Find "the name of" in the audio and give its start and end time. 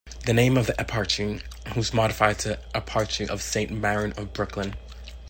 0.25-0.65